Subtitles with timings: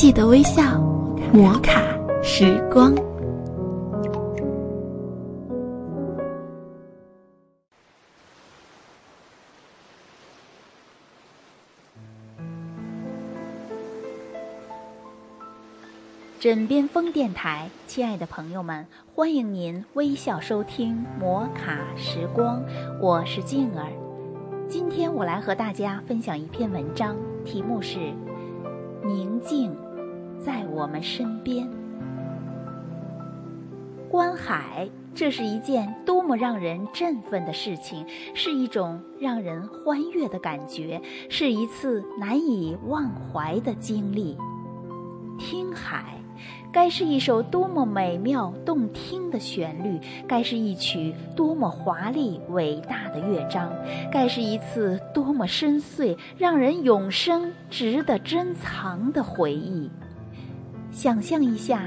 [0.00, 0.80] 记得微笑，
[1.30, 2.94] 摩卡时光。
[16.38, 22.64] 枕边风电台，亲爱的朋友们，欢迎您微笑收听摩卡时光，
[23.02, 23.92] 我是静儿。
[24.66, 27.14] 今天我来和大家分享一篇文章，
[27.44, 27.98] 题目是
[29.04, 29.76] 《宁静
[30.44, 31.66] 在我们身边》。
[34.10, 38.04] 观海，这是一件多么让人振奋的事情，
[38.34, 44.36] 是一种让人欢悦的感觉，是一次难以忘怀的经历。
[45.38, 46.16] 听海。
[46.72, 53.72] 该是一首多么美妙动听的旋律，该是一曲多么华丽伟大的乐章，
[54.10, 59.90] 该是一次多么深邃、让人永生值得珍藏的回忆。
[60.90, 61.82] 想象一下，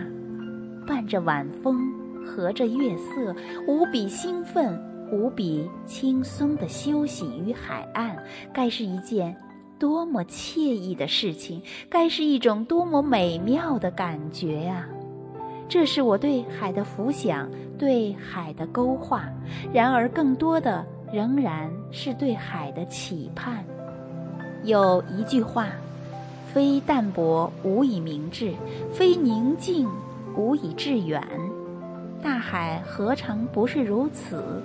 [0.87, 1.91] 伴着晚风，
[2.25, 3.35] 和着月色，
[3.67, 4.79] 无比兴奋、
[5.11, 8.17] 无比轻松的休息于海岸，
[8.53, 9.35] 该是一件。
[9.79, 14.87] 多么惬意的事情，该是一种多么美妙的感觉呀！
[15.67, 19.25] 这是我对海的浮想，对海的勾画。
[19.73, 23.65] 然而，更多的仍然是对海的期盼。
[24.63, 25.67] 有一句话
[26.53, 28.53] ：“非淡泊无以明志，
[28.93, 29.89] 非宁静
[30.35, 31.21] 无以致远。”
[32.21, 34.61] 大海何尝不是如此？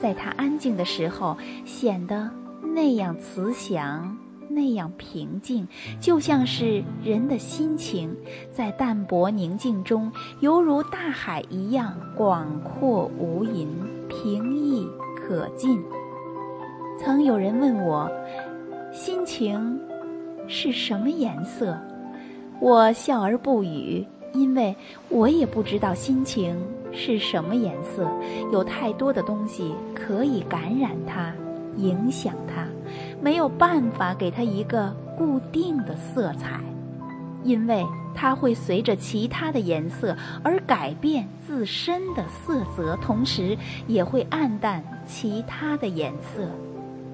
[0.00, 2.30] 在它安静的时候，显得
[2.74, 4.16] 那样慈祥。
[4.46, 5.66] 那样平静，
[5.98, 8.14] 就像是人的心情，
[8.52, 13.66] 在淡泊宁静中，犹如大海一样广阔无垠、
[14.08, 14.86] 平易
[15.16, 15.82] 可进。
[17.00, 18.08] 曾有人问我，
[18.92, 19.80] 心情
[20.46, 21.78] 是什么颜色？
[22.60, 24.74] 我笑而不语，因为
[25.08, 26.56] 我也不知道心情
[26.92, 28.08] 是什么颜色。
[28.52, 31.32] 有太多的东西可以感染它。
[31.76, 32.68] 影响它，
[33.20, 36.60] 没有办法给它一个固定的色彩，
[37.42, 43.58] 因为它会随着其他的颜色而改变自身的色泽，同时
[43.88, 46.48] 也会暗淡其他的颜色。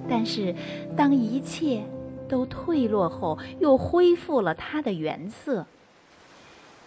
[0.06, 0.54] 但是，
[0.94, 1.82] 当一切
[2.30, 5.66] 都退落后，又恢复了它的原色。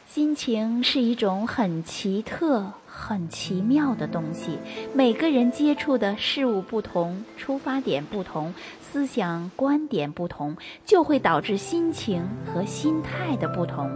[0.07, 4.59] 心情是一种很奇特、很奇妙的东西。
[4.93, 10.55] 每个人接触的事物不同，出发点不同，思想观点不同，
[10.85, 13.89] 就会导致心情和心态的不同。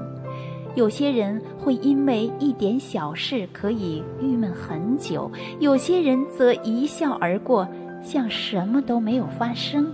[0.74, 7.68] 有些人会因为一点小事可以郁闷很久，有些人则一笑而过，
[8.04, 9.94] 像什么都没有发生。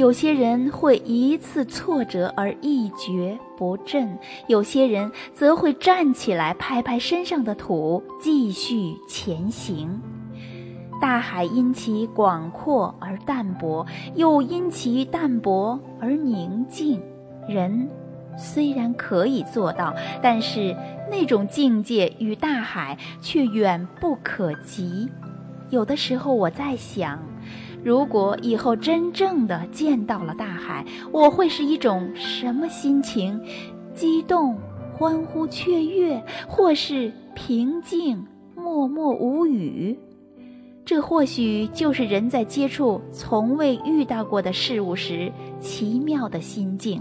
[0.00, 10.00] 有些人会一次挫折而一蹶不振，有些人则会站起来拍拍身上的土，继续前行。
[11.02, 16.98] 大海因其广阔而淡泊，又因其淡泊而宁静。
[17.46, 17.86] 人
[18.38, 20.74] 虽然可以做到，但是
[21.10, 25.10] 那种境界与大海却远不可及。
[25.68, 27.18] 有的时候，我在想。
[27.82, 33.40] 如果以后真正的见到了大海，我会是一种什么心情？
[33.94, 34.56] 激动、
[34.92, 38.24] 欢呼、雀跃，或是平静、
[38.54, 39.98] 默默无语？
[40.84, 45.30] 这或许就是人在接触从未遇到过的事物时
[45.60, 47.00] 奇妙的心境。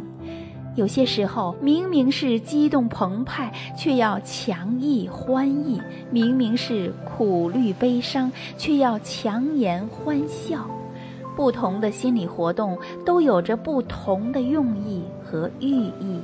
[0.75, 10.65] 有些时候，明明是激动澎湃，却要强抑欢意；明明是苦虑悲伤，却要强颜欢笑。
[11.35, 16.19] 不同的心理活动都有着不同的用意和寓意。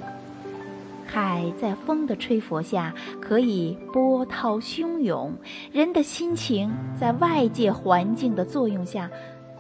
[1.06, 5.34] 海在风的吹拂下可以波涛汹涌，
[5.72, 9.10] 人的心情在外界环境的作用下，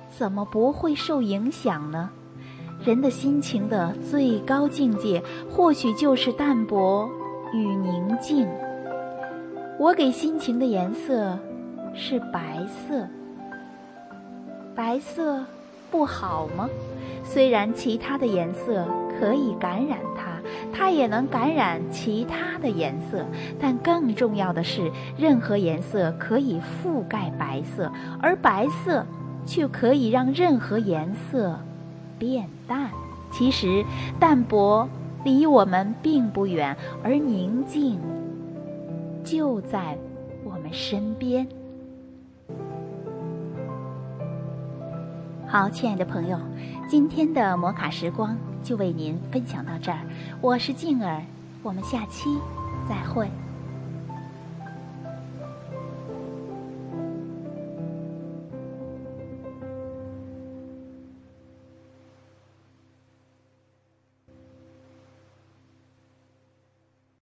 [0.10, 2.10] 怎么不会受影响呢？
[2.84, 7.10] 人的心情的最高境界，或许就是淡泊
[7.54, 8.48] 与宁静。
[9.80, 11.38] 我给心情的颜色
[11.94, 13.08] 是白色。
[14.76, 15.44] 白色
[15.90, 16.70] 不好吗？
[17.24, 18.86] 虽然其他的颜色
[19.20, 20.40] 可以感染它，
[20.72, 23.26] 它也能感染其他的颜色，
[23.60, 27.92] 但更重要的是，任何颜色可以覆盖白色，
[28.22, 29.04] 而白色
[29.46, 31.58] 却可以让任何颜色。
[32.18, 32.90] 变淡，
[33.32, 33.84] 其实
[34.20, 34.88] 淡泊
[35.24, 38.00] 离我们并不远，而宁静
[39.24, 39.98] 就在
[40.44, 41.48] 我们身边。
[45.48, 46.38] 好，亲爱的朋友，
[46.90, 50.00] 今天的摩卡时光就为您分享到这儿。
[50.42, 51.22] 我是静儿，
[51.64, 52.30] 我们下期
[52.90, 53.30] 再会。